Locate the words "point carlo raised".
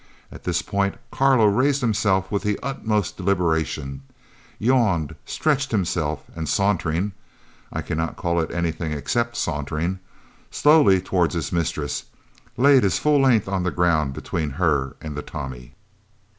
0.63-1.81